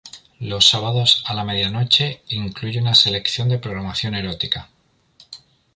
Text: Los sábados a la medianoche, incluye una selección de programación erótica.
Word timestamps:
Los 0.39 0.67
sábados 0.67 1.23
a 1.27 1.35
la 1.35 1.43
medianoche, 1.43 2.23
incluye 2.29 2.81
una 2.81 2.95
selección 2.95 3.49
de 3.49 3.59
programación 3.59 4.15
erótica. 4.15 4.67